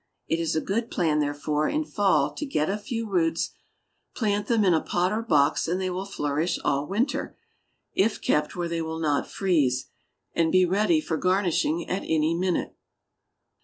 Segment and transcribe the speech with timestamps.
[0.27, 3.51] It is a good plan, therefore, in fall, to get a few roots,
[4.15, 7.37] plant them in a pot or box, and they will flourish all winter,
[7.93, 9.91] if kept where they will not freeze,
[10.33, 12.75] and be ready for garnishing at any minute.